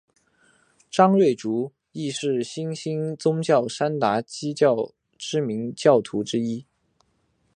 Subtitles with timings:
[0.89, 6.65] 张瑞竹亦是新兴宗教山达基教知名教徒之一。